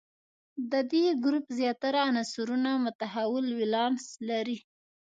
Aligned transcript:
د 0.71 0.73
دې 0.91 1.05
ګروپ 1.23 1.45
زیاتره 1.59 1.99
عنصرونه 2.09 2.71
متحول 2.85 3.45
ولانس 3.59 4.05
لري. 4.29 4.57